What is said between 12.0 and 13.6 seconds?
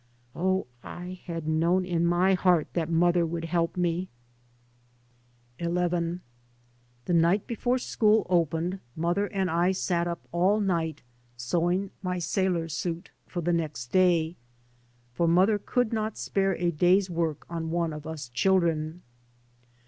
my sailor suit for the